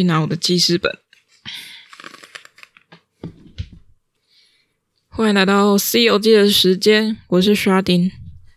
[0.00, 0.98] 去拿我的记事本。
[5.08, 8.10] 欢迎来到《C 游记》的时间，我是刷丁。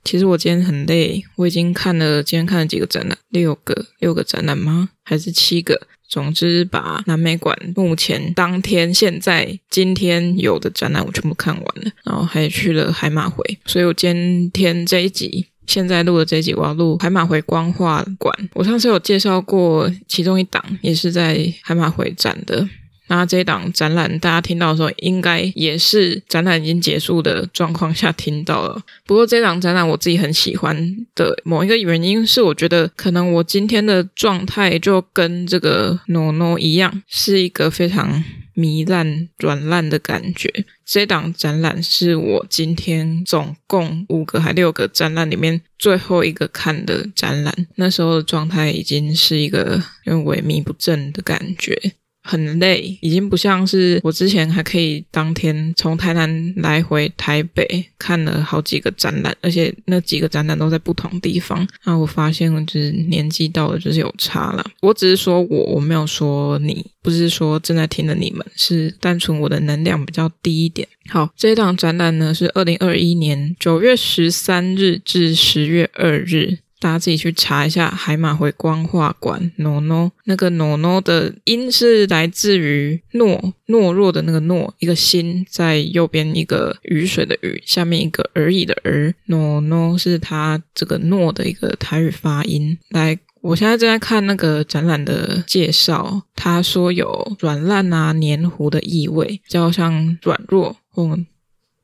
[0.06, 4.92] 其实我今天很累，我已经看了今天看了几个展览，六个六个展览吗？
[5.04, 5.86] 还是七个？
[6.08, 13.44] 总之，把南美馆目前当天现在今天有的展览我全部看完了，然后还去了海马回。
[13.66, 18.34] 所以我今天这一集，现在录的这一集，我要录海马回光画馆。
[18.54, 22.68] 我上次有介绍过其中一档，也是在海马回展的。
[23.08, 28.82] 那这一档展览，大家听到的时候，应该也是展览已经结束的状况下听到了。
[29.06, 30.76] 不过这档展览我自己很喜欢
[31.14, 38.24] 的某一个原因是，我觉得可能我今天的状态就跟这个诺诺一样，是一个非常
[38.56, 40.66] 糜烂、软烂的感觉。
[40.86, 47.68] 这档展览是我今天总共五个还六个展览里面最后一个看的展览。
[47.76, 51.94] 那时候的状态已经是一个因为萎靡不振的感觉。
[52.24, 61.68] 很累，已经不像是我之前还可以当天从台南来回台北看了好几个展览，而且那几个展览都在不同地方。
[61.84, 64.66] 那我发现，就是年纪到了，就是有差了。
[64.82, 70.88] 我只是说我，我没有说你，不是说正在听的你们，是单纯我的能量比较低一点。
[71.10, 76.60] 好，这一档展览呢是二零二一年九月十三日至十月二日。
[76.84, 79.54] 大家自己去查一下海马回光画馆。
[79.56, 89.16] 诺诺那个 no no 的音是来自于懦懦弱的那个懦，一个心在右边，一个雨水的雨，下面一个而已的而。
[89.28, 92.78] 诺诺是他这个懦的一个台语发音。
[92.90, 101.18] 来，我现在正在看那个展览的介绍，他说有软烂啊、黏糊的意味，比较像软弱或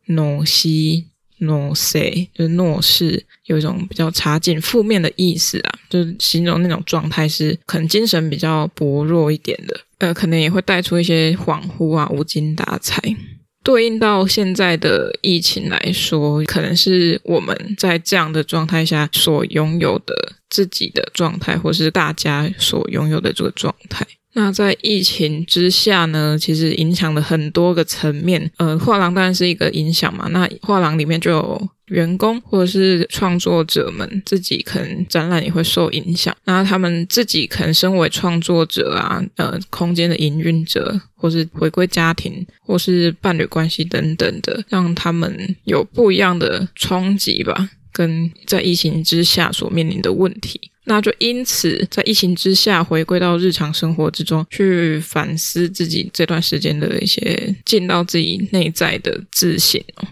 [0.10, 1.06] 懦西。
[1.40, 13.02] 诺谁就是诺是有一种比较差劲、负面的意思啊，就是形容那种状态是可能精神比较薄弱一点的，呃，可能也会带出一些恍惚啊、无精打采。
[13.62, 24.08] 对应到现在的疫情来说，可能是我们在这样的状态下所拥有的自己的状态，或是大家所拥有的这个状态。
[24.40, 28.50] 那在疫情之下呢，其实影响了很多个层面。
[28.56, 30.30] 呃，画廊当然是一个影响嘛。
[30.30, 36.34] 那画廊里面就有员工或者是创作者们自己可能展览也会受影响。
[36.46, 50.60] 那他们自己可能身为创作者啊，呃，空间的营运者，或是回归家庭，或是伴侣关系等等的，让他们有不一样的冲击吧，跟在疫情之下所面临的问题。
[50.86, 60.08] 那就因此，在疫情之下，回归到日常生活之中，去反思自己这段时间的一些进到自己内在的自省哦。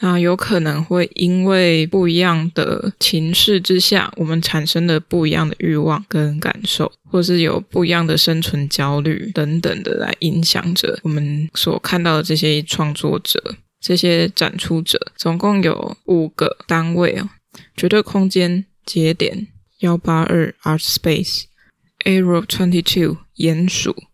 [0.00, 15.12] 那有可能会因为不一样的情势之下，我们产生了不一样的欲望跟感受，或是有不一样的生存焦虑等等的来影响着我们所看到的这些创作者、这些展出者。
[15.16, 17.28] 总共有五个单位哦，
[17.76, 19.48] 绝对空间节点。
[19.80, 24.04] 幺八二 Art Space，Arrow Twenty Two 鼹鼠，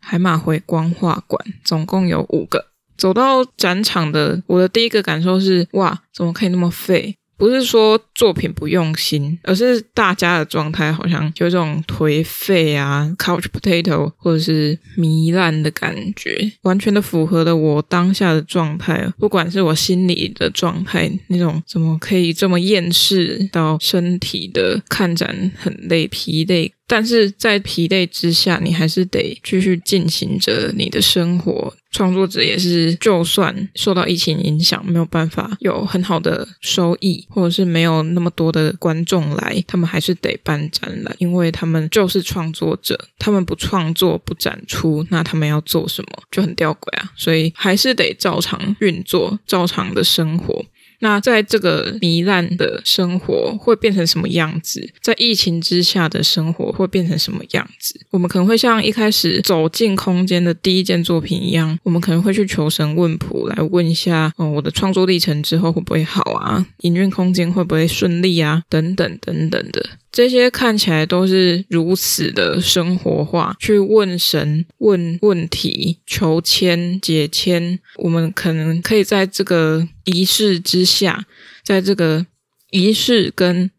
[0.00, 2.66] 海马回光画馆，总共有五个。
[2.96, 7.16] 走到展场的，我的第一个感受是：哇，怎么可以那么废？
[7.36, 19.12] 不是说作品不用心，而是大家的状态好像就这种颓废啊，couch potato，或者是糜烂的感觉，完全的符合了我当下的状态。
[19.18, 26.72] 不管是我心里的状态，那种怎么可以这么厌世，到身体的看展很累、疲累。
[26.92, 31.74] 但是在疲累之下，你还是得继续进行着你的生活。
[31.90, 42.98] 创作者也是，就算受到疫情影响，没有办法有很好的收益，或者是没有那么多的观众来，他们还是得办展览，因为他们就是创作者。
[43.18, 46.22] 他们不创作、不展出，那他们要做什么？
[46.30, 47.10] 就很吊诡啊！
[47.16, 50.62] 所以还是得照常运作，照常的生活。
[51.02, 54.88] 那在这个糜烂的生活会变成什么样子？
[55.00, 58.00] 在疫情之下的生活会变成什么样子？
[58.10, 66.64] 我们可能会像一开始走进空间的第一件作品一样，我们可能会去求神问卜，来问一下，哦，我的创作历程之后会不会好啊？
[66.82, 68.62] 营运空间会不会顺利啊？
[68.68, 69.84] 等等等等的。
[70.12, 77.78] 这些看起来都是如此的生活化，去问神、问问题、求签、解签。
[77.96, 81.24] 我们可能可以在这个仪式之下，
[81.64, 82.26] 在这个
[82.70, 83.70] 仪式跟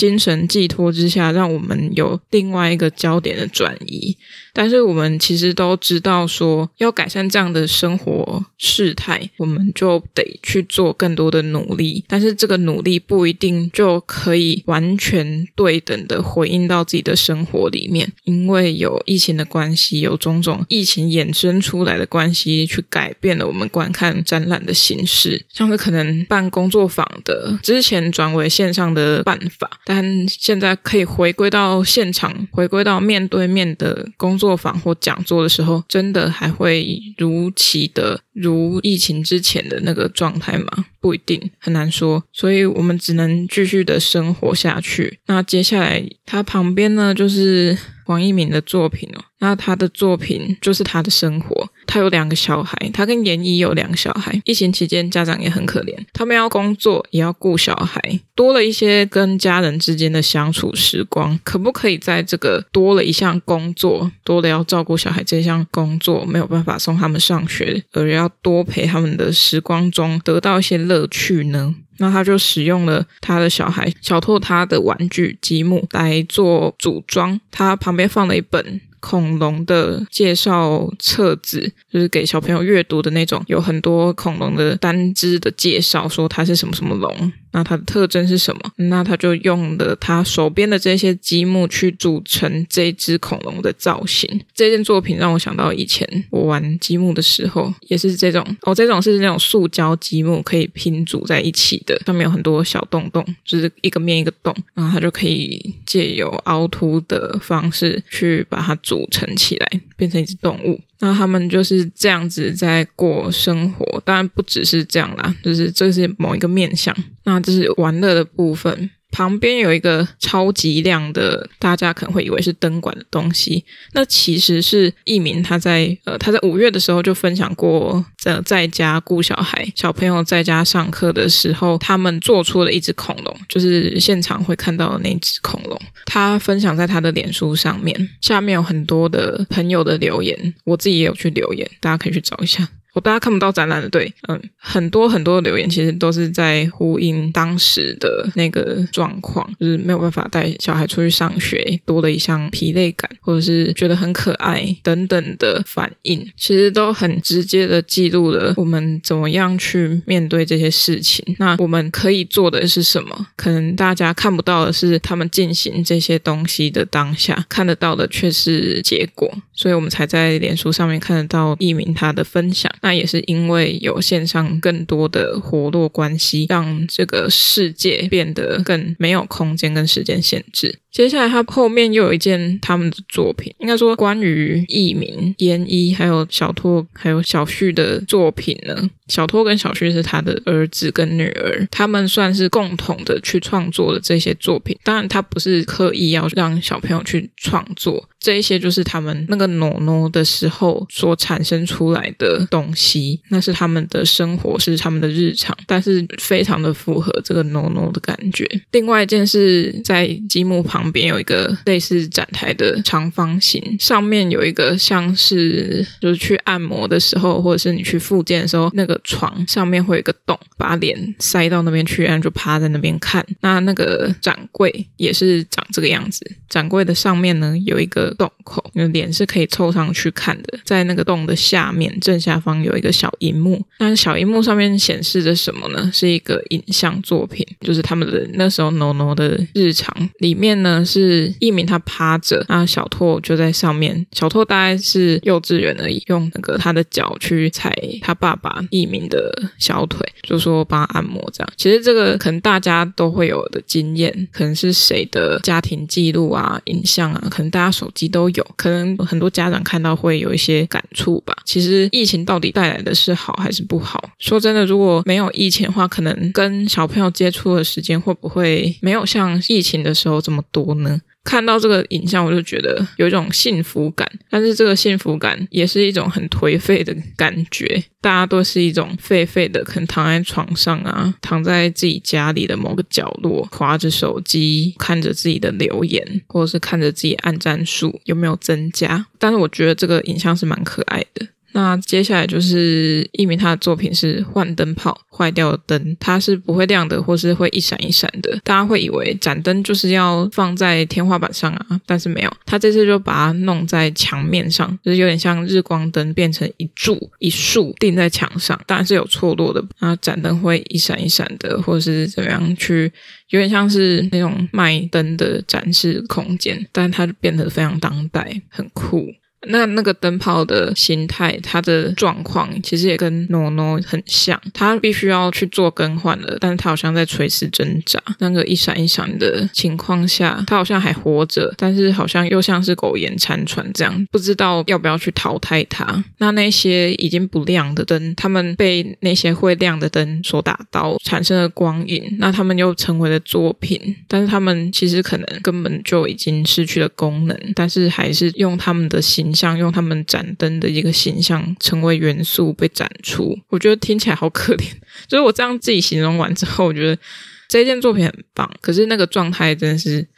[0.00, 4.16] 精神寄托之下，让我们有另外一个焦点的转移。
[4.54, 12.02] 但是我们其实都知道，说要改善这样的生活事态，我们就得去做更多的努力。
[12.08, 25.44] 但是这个努力不一定就可以完全对等的回应到自己的生活里面，因为有疫情的关系，有种种疫情衍生出来的关系，去改变了我们观看展览的形式。
[25.52, 40.84] 像是可能办工作坊的，之前转为线上的办法，但现在可以回归到现场，回归到面对面的工作坊或讲座的时候，真的还会如期的如疫情之前的那个状态吗？
[41.00, 42.22] 不一定，很难说。
[42.32, 45.18] 所以我们只能继续的生活下去。
[45.26, 47.76] 那接下来，它旁边呢，就是。
[48.10, 51.70] 黄一鸣的作品哦，那他的作品就是他的生活。
[51.86, 54.42] 他有两个小孩，他跟严一有两个小孩。
[54.44, 61.38] 疫情期间，家长也很可怜，他们要工作，也要顾小孩，多了一些跟家人之间的相处时光。
[61.44, 71.76] 可不可以在这个多了一项工作，多了要照顾小孩这项工作没有办法送他们上学，而要多陪他们的时光中得到一些乐趣呢？
[72.00, 87.32] 那他就使用了他的小孩小拓他的玩具积木来做组装，他旁边放了一本恐龙的介绍册子，就是给小朋友阅读的那种，有很多恐龙的单只的介绍，说它是什么什么龙。
[87.52, 88.60] 那它的特征是什么？
[88.76, 94.40] 那他就用了他手边的这些积木去组成这只恐龙的造型。
[94.54, 110.80] 这件作品让我想到以前我玩积木的时候，也是这种哦，这种是那种塑胶积木，可以拼组在一起的，上面有很多小洞洞，就是一个面一个洞，然后它就可以借由凹凸的方式去把它组成起来，变成一只动物。
[111.00, 116.96] 那他们就是这样子在过生活，当然不只是这样啦，就是这是某一个面向。
[117.24, 118.90] 那这是玩乐的部分。
[119.10, 135.80] 旁边有一个超级亮的，大家可能会以为是灯管的东西，那其实是义民他在呃他在五月的时候就分享过，呃在家顾小孩，小朋友在家上课的时候，他们做出了一只恐龙，就是现场会看到的那只恐龙。
[136.06, 142.68] 他分享在他的脸书上面，下面有很多的朋友的留言，我自己也有去留言，大家可以去找一下。
[142.94, 161.24] 我大家看不到展览的，对，嗯，很多很多留言其实都是在呼应当时的那个状况，就是没有办法带小孩出去上学，多了一项疲累感，或者是觉得很可爱等等的反应，其实都很直接的记录了我们怎么样去面对这些事情。
[161.38, 163.28] 那我们可以做的是什么？
[163.36, 172.72] 可能大家看不到的是他们进行这些东西的当下，看得到的却是结果，所以我们才在脸书上面看得到艺名他的分享。
[172.80, 180.78] 那也是因为有线上更多的活络关系，让这个世界变得更没有空间跟时间限制。
[180.92, 188.90] 接下来，他后面又有一件他们的作品，应该说关于义民、研一还有小拓还有小旭的作品呢。
[189.06, 194.76] 小拓跟小旭是他的儿子跟女儿，他们算是共同的去创作的这些作品。
[194.84, 208.48] 当然，他不是刻意要让小朋友去创作，这一些就是他们那个诺诺的时候所产生出来的东西，那是他们的生活，是他们的日常，但是非常的符合这个诺诺的感觉。
[208.70, 210.79] 另外一件是在积木旁。
[210.80, 223.24] 旁边有一个类似展台的长方形，上面有一个像是就是去按摩的时候，或者是你去复健的时候，那个床上面会有个洞，把脸塞到那边去，然后就趴在那边看。
[223.42, 230.58] 那那个展柜也是长这个样子，展柜的上面呢有一个洞口，你的脸是可以凑上去看的。
[230.64, 235.90] 在那个洞的下面正下方有一个小荧幕，那小荧幕上面显示着什么呢？
[235.92, 240.69] 是一个影像作品，就是他们的那时候 NONO 的日常里面呢。
[240.70, 244.06] 呢是义民他趴着，那小拓就在上面。
[244.12, 251.52] 小拓大概是幼稚园而已，用那个他的脚去踩他爸爸义民的小腿，就说帮他按摩这样。
[251.56, 261.36] 其实这个可能大家都会有的经验，可能是谁的家庭记录啊、影像啊，可能大家手机都有，可能很多家长看到会有一些感触吧。
[261.44, 264.02] 其实疫情到底带来的是好还是不好？
[264.18, 270.59] 说真的，如果没有疫情的话，可能跟小朋友接触的时间会不会没有像疫情的时候这么多？
[270.64, 271.00] 多呢？
[271.22, 277.84] 看到这个影像，我就觉得有一种幸福感，但是这个幸福感也是一种很颓废的感觉。
[278.00, 289.06] 大家都是一种废废的，可能躺在床上啊，躺在自己家里的某个角落，划着手机，看着自己的留言，或者是看着自己按赞数有没有增加。
[289.18, 291.26] 但是我觉得这个影像是蛮可爱的。
[291.52, 298.38] 那接下来就是一鸣他的作品是换灯泡，坏掉的灯它是不会亮的，或是会一闪一闪的。
[298.44, 309.60] 大家会以为展灯就是要放在天花板上啊，但是没有，他这次就把它弄在墙面上，就是有点像日光灯变成一柱一束钉在墙上，当然是有错落的。
[309.78, 312.90] 然后展灯会一闪一闪的，或是怎么样去，
[313.30, 319.08] 有点像是那种卖灯的展示空间，但它变得非常当代，很酷。
[319.48, 328.00] 那那个灯泡的形态，它的状况其实也跟诺诺很像，它必须要去做更换了，但是它好像在垂死挣扎。
[328.18, 336.04] 那个一闪一闪的情况下，它好像还活着，但是好像又像是苟延残喘这样，不知道要不要去淘汰它。
[336.18, 349.60] 那那些已经不亮的灯，它们被那些会亮的灯所打到，产生了光影，那它们又成为了作品，但是它们其实可能根本就已经失去了功能，但是还是用它们的心像。
[349.60, 354.64] 用他们盏灯的一个形象成为元素被展出，我觉得听起来好可怜。
[355.06, 356.98] 就是我这样自己形容完之后，我觉得
[357.46, 360.08] 这件作品很棒，可是那个状态真的是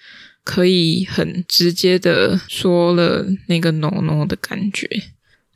[0.45, 4.89] 可以很直接的说了那个 NONO 的感觉，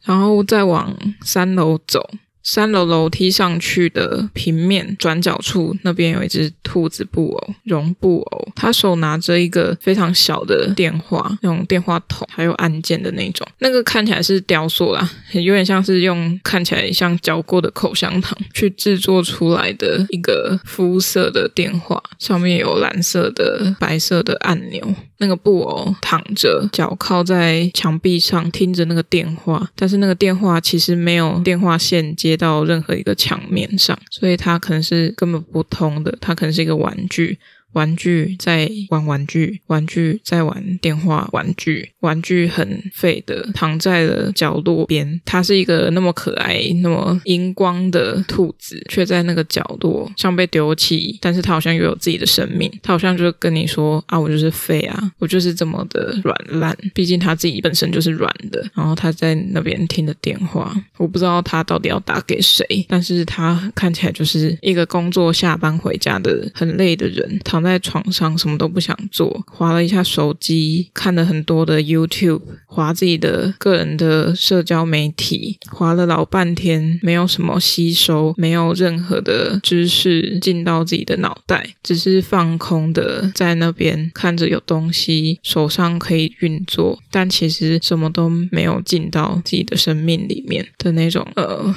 [0.03, 2.11] 然后再往三楼走。
[2.47, 24.95] 三楼楼梯上去的平面转角处，那边有一只兔子布偶，绒布偶，他手拿着一个非常小的电话，那种电话筒，还有按键的那种，那个看起来是雕塑啦，有点像是用看起来像嚼过的口香糖去制作出来的一个肤色的电话，上面有蓝色的、白色的按钮。
[25.19, 37.39] 那个布偶躺着，脚靠在墙壁上，听着那个电话，但是那个电话其实没有电话线接到任何一个墙面上，所以它可能是根本不通的，它可能是一个玩具。
[37.77, 45.21] 玩具在玩玩具，玩具在玩电话，玩具玩具很废的躺在了角落边。
[45.27, 51.19] 它是一个那么可爱、那么荧光的兔子，却在那个角落像被丢弃。
[51.21, 58.67] 但是它好像又有自己的生命，它好像就跟你说：“啊，我就是废啊，我就是这么的软烂。”毕竟它自己本身就是软的。
[58.75, 91.75] 然后它在那边听的电话，我不知道它到底要打给谁，但是它看起来就是一个工作下班回家的很累的人，躺在床上什么都不想做，滑了一下手机，看了很多的 YouTube，滑自己的个人的社交媒体，滑了老半天，没有什么吸收，没有任何的知识进到自己的脑袋，只是放空的在那边看着有东西手上可以运作，但其实什么都没有进到自己的生命里面的那种，呃，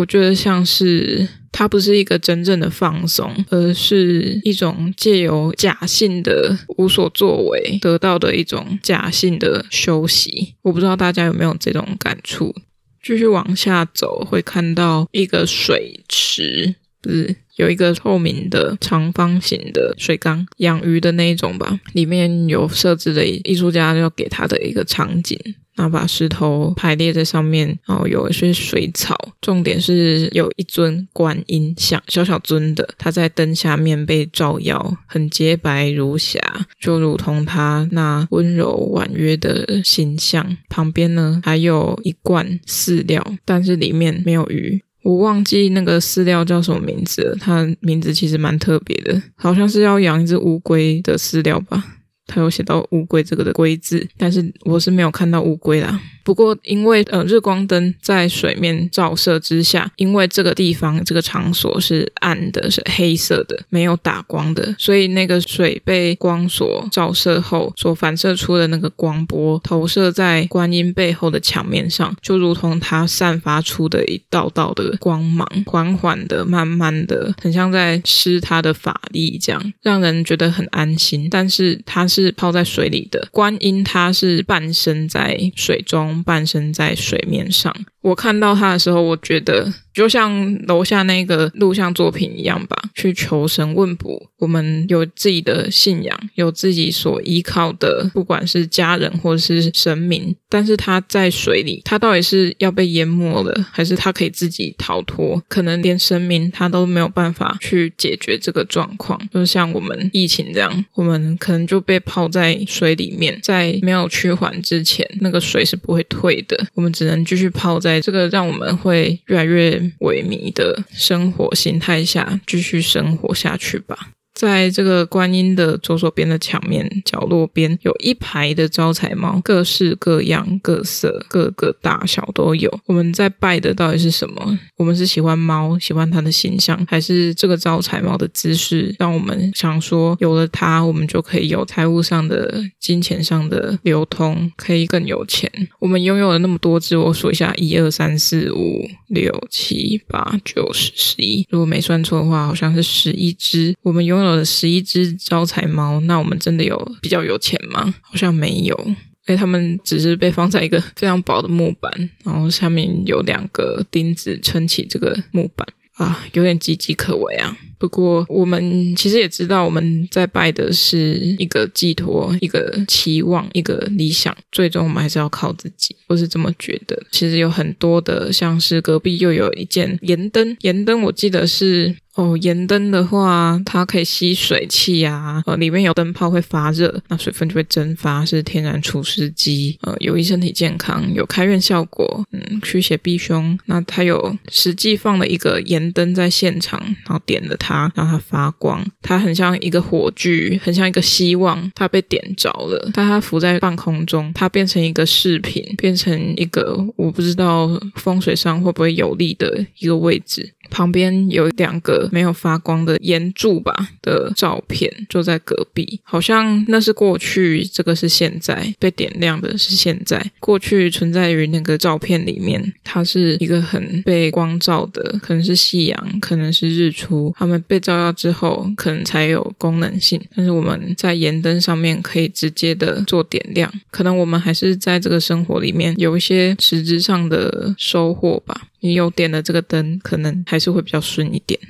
[0.00, 1.28] 我觉得像是。
[1.52, 10.54] 它不是一个真正的放松，而是一种借由假性的无所作为得到的一种假性的休息。
[10.62, 12.54] 我不知道大家有没有这种感触。
[13.02, 21.80] 继续往下走，会看到一个水池，是有一个透明的长方形的水缸，养鱼的那一种吧？
[21.92, 25.38] 里面有设置的艺术家要给他的一个场景。
[25.76, 29.16] 然后把石头排列在上面，然后有一些水草。
[29.40, 36.38] 重点是有一尊观音像，小小尊的，它在灯下面被照耀，很洁白如霞，
[36.78, 40.58] 就如同它那温柔婉约的形象。
[40.68, 44.82] 旁边呢，还有一罐饲料，但是里面没有鱼。
[45.02, 51.82] 我忘记那个饲料叫什么名字了，它名字其实蛮特别的，好像是要养一只乌龟的饲料吧。
[52.26, 56.00] 它有写到乌龟这个的龟字，但是我是没有看到乌龟啦。
[56.22, 81.28] 不过，因为呃日光灯在水面照射之下，因为这个地方这个场所是暗的，是黑色的，没有打光的，所以那个水被光所照射后，所反射出的那个光波投射在观音背后的墙面上，就如同它散发出的一道道的光芒，缓缓的、慢慢的，很像在施它的法力这样，让人觉得很安心。
[81.30, 86.09] 但是它是泡在水里的观音，它是半身在水中。
[86.22, 89.72] 半身在水面上，我看到他的时候，我觉得。
[89.92, 94.30] 就像楼下那个录像作品一样吧，去求神问卜。
[94.38, 100.34] 我们有自己的信仰，有自己所依靠的，不管是家人或者是神明。
[100.48, 105.40] 但是他在水里，他到底是要被淹没了，还是他可以自己逃脱？
[105.48, 109.20] 可能连神明他都没有办法去解决这个状况。
[109.32, 116.66] 就像我们疫情这样，我们可能就被泡在水里面，在没有趋缓之前，那个水是不会退的。
[116.74, 119.79] 我们只能继续泡在这个让我们会越来越。
[120.00, 124.10] 萎靡的生活形态下，继续生活下去吧。
[124.40, 132.80] 在这个观音的左手边的墙面角落边，有一排的招财猫，各式各样、各色、各个大小都有。
[132.86, 134.58] 我们在拜的到底是什么？
[134.78, 145.52] 我们是喜欢猫，喜欢它的形象，还是这个招财猫的姿势让我们想说，有了它，我们就可以有财务上的、金钱上的流通，可以更有钱？
[145.80, 153.76] 我们拥有了那么多只，我数一下，一二三四五六七八九十十一，如果没算错的话，好像是十一只。
[153.82, 157.94] 我们拥有了十一只招财猫，那我们真的有比较有钱吗？
[158.00, 158.94] 好像没有，因
[159.28, 167.56] 为他们只是被放在一个 非常薄的木板，然后下面有两个钉子撑起这个木板啊，有点岌岌可危啊。
[167.78, 174.36] 不过，我们其实也知道，我们在拜的是一个寄托、一个期望、一个理想。
[174.52, 177.02] 最终，我们还是要靠自己，我是这么觉得。
[177.10, 181.96] 其实有很多的，像是隔壁又有一件盐灯，盐灯我记得是。
[182.20, 193.58] 哦，盐灯的话，它可以吸水汽啊，呃，里面有灯泡会发热，那水分就会蒸发，是天然除湿机，呃，有益身体健康，有开运效果，嗯，驱邪避凶。
[193.64, 210.52] 那它有实际放了一个盐灯在现场，然后点了它，让它发光，它很像一个火炬，很像一个希望，它被点着了，但它浮在半空中，它变成一个饰品，变成一个我不知道风水上会不会有利的一个位置。
[210.70, 220.30] 旁边有两个没有发光的盐柱吧的照片，就在隔壁，好像那是过去，这个是现在被点亮的是现在。
[220.38, 230.20] 过去存在于那个照片里面，它是一个很被光照的，可能是夕阳，可能是日出，它们被照耀之后，可能才有功能性。
[230.34, 238.68] 但是我们在盐灯上面可以直接的做点亮，可能我们还是在这个生活里面有一些实质上的收获吧。
[238.80, 241.60] 你有点了这个灯，可能还是会比较顺一点。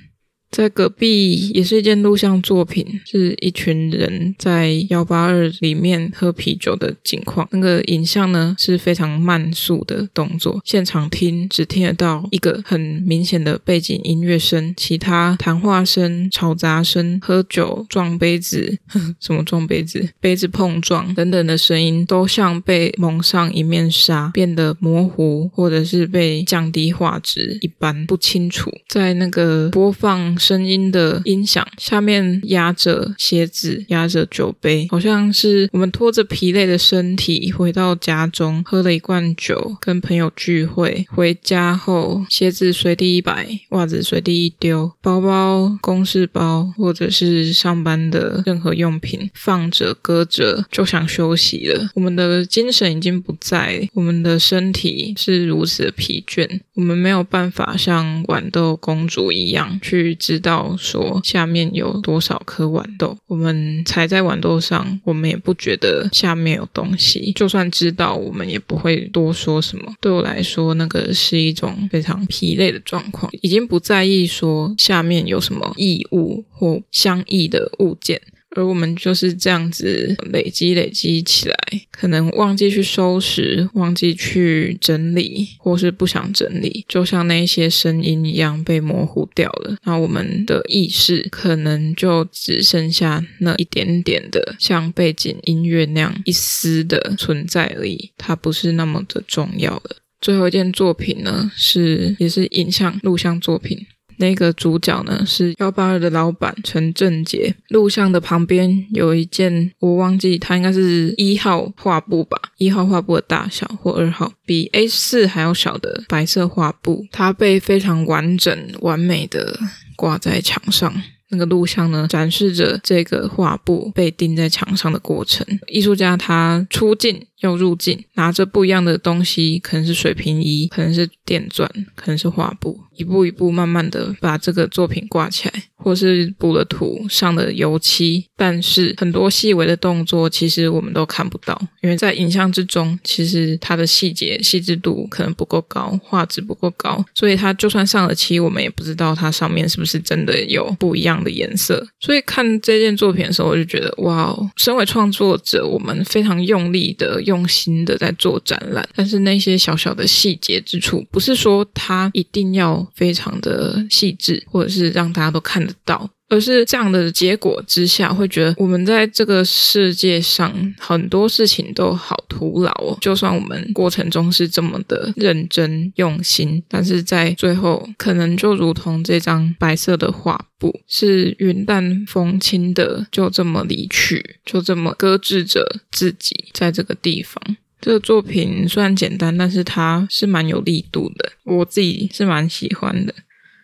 [0.61, 7.49] 在隔壁也是一件录像作品，是一群人在幺八二里面喝啤酒的景况。
[7.51, 28.71] 那个影像呢是非常慢速的动作，现场听只听得到一个很明显的背景音乐声，其他谈话声、嘈杂声、喝酒撞杯子、呵呵什么撞杯子、杯子碰撞等等的声音，都像被蒙上一面纱，变得模糊，或者是被降低画质一般不清楚。
[28.87, 30.39] 在那个播放。
[30.51, 41.07] 声音的音响下面压着鞋子，压着酒杯，好像是我们拖着疲累的身体回到家中，喝了一罐酒，跟朋友聚会。
[41.09, 51.91] 回家后，鞋子随地一摆，袜子随地一丢，包包、公事包或者是上班的任何用品放着搁着，就想休息了。
[51.95, 60.17] 我们的精神已经不在，我们的身体是如此的疲倦，我们没有办法像豌豆公主一样去。
[60.31, 67.33] 知道说下面有多少颗豌豆，我们踩在豌豆上，我们也不觉得下面有东西。
[67.33, 69.93] 就算知道，我们也不会多说什么。
[70.01, 78.23] 对我来说，那个是一种非常疲累的状况，已经不在意说下面有什么异物或相异的物件。
[78.57, 81.57] 而我们就是这样子累积累积起来，
[81.91, 89.77] 可能忘记去收拾，忘记去整理，或是不想整理，就像那些声音一样被模糊掉了。
[89.85, 99.97] 那我们的意识可能就只剩下那一点点的，像背景音乐那样一丝的存在而已，它不是那么的重要了。
[100.21, 103.87] 最后一件作品呢，是也是影像录像作品。
[104.21, 107.53] 那个主角呢是幺八二的老板陈正杰。
[107.71, 119.59] 录像的旁边有一件，我忘记它应该是一号画布吧，一号画布的大小或二号，比 A 四还要小的白色画布，它被非常完整完美的
[119.97, 120.93] 挂在墙上。
[121.33, 125.47] 那个录像呢，展示着这个画布被钉在墙上的过程。
[125.69, 135.65] 艺术家他出镜要入镜，拿着不一样的东西，可能是水平仪，可能是电钻，可能是画布，一步一步慢慢的把这个作品挂起来。
[135.83, 151.89] 或是补了土，上了油漆，但是很多细微的动作其实我们都看不到，因为在影像之中，其实它的细节细致度可能不够高，画质不够高，所以它就算上了漆，我们也不知道它上面是不是真的有不一样的颜色。
[151.99, 165.75] 所以看这件作品的时候，我就觉得哇哦，身为创作者，我们非常用力的、用心的在做展览，但是那些小小的细节之处，不是说它一定要非常的细致，或者是让大家都看得。
[165.83, 172.97] 到，而是这样的结果之下，会觉得我们在这个世界上很多事情都好徒劳哦。
[173.01, 187.43] 就算我们过程中是这么的认真用心，但是在最后，可能就如同这张白色的画布，是云淡风轻的，就这么离去，就这么搁置着自己在这个地方。
[187.81, 193.15] 这个作品虽然简单，但是它是蛮有力度的，我自己是蛮喜欢的。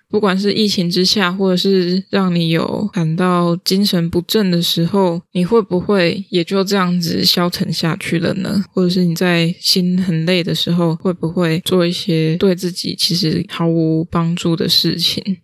[0.08, 8.64] 不管是疫情之下，或者是让你有感到精神不振的时候，你会不会也就这样子消沉下去了呢？
[8.72, 15.38] 或者是你在心很累的时候，会不会做一些对自己其实毫无帮助的事情？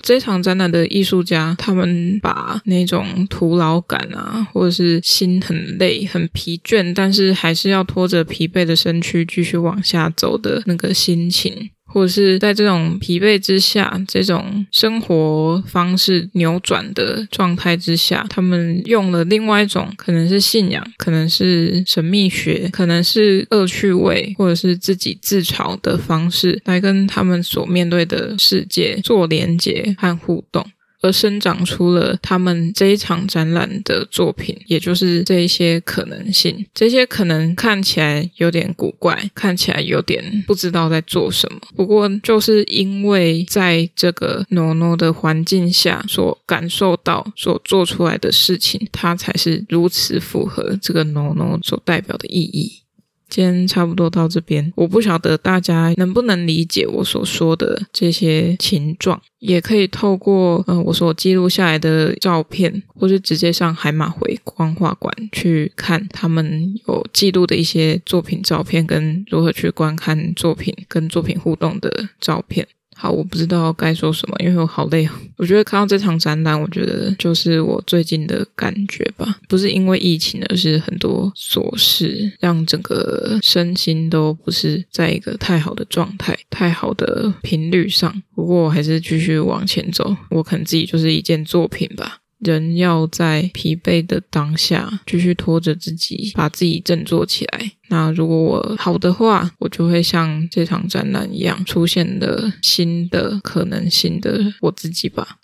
[0.00, 11.70] 这场展览的艺术家，他们把那种徒劳感啊，或者是心很累、很疲倦，但是还是要拖着疲惫的身躯继续往下走的那个心情。
[11.88, 30.64] 或者是在这种疲惫之下，这种生活方式扭转的状态之下，他们用了另外一种，可能是信仰，可能是神秘学，可能是恶趣味，或者是自己自嘲的方式，来跟他们所面对的世界做连接和互动。
[31.00, 36.66] 而生长出了他们这一场展览的作品，也就是这一些可能性。
[36.74, 41.60] 这些可能看起来有点古怪，看起来有点不知道在做什么。
[41.76, 52.82] 不过，就是因为在这个 NONO 的环境下所感受到、所做出来的事情，它才是如此符合这个 NONO 所代表的意义。
[53.28, 72.66] 今天差不多到这边，我不晓得大家能不能理解我所说的这些情状，也可以透过呃我所记录下来的照片，或是直接上海马回光画馆去看他们有记录的一些作品照片，跟如何去观看作品跟作品互动的照片。
[73.00, 75.08] 好，我不知道该说什么，因为我好累。
[75.38, 88.12] 我觉得看到这场展览，我觉得就是我最近的感觉吧，不是因为疫情，而是很多琐事让整个身心都不是在一个太好的状态、太好的频率上。
[88.34, 92.18] 不过我还是继续往前走，我可能自己就是一件作品吧。
[92.38, 97.72] 人要在疲惫的当下继续拖着自己，把自己振作起来。
[97.88, 105.38] 那如果我好的话，我就会像这场展览一样，出现了新的可能性的我自己吧。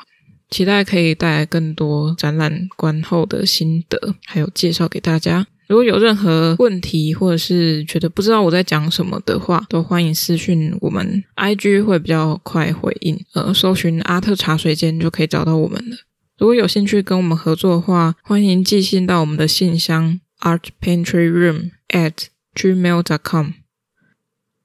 [0.51, 5.47] 期待可以带来更多展览观后的心得，还有介绍给大家。
[5.67, 13.19] 如果有任何问题，或者是觉得不知道我在讲什么的话，都欢迎私讯我们，IG 会比较快回应。
[13.33, 15.97] 呃，搜寻阿特茶水间就可以找到我们了。
[16.37, 23.53] 如果有兴趣跟我们合作的话，欢迎寄信到我们的信箱 art pantry room at gmail dot com。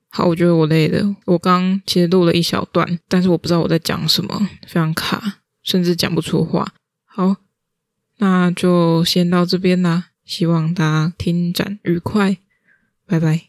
[0.10, 1.15] 好，我觉得我累了。
[1.25, 6.73] 我刚其实录了一小段，但是我不知道我在讲什么，非常卡，甚至讲不出话。
[7.05, 7.36] 好，
[8.17, 10.08] 那就先到这边啦。
[10.25, 12.38] 希望大家听展愉快，
[13.05, 13.48] 拜拜。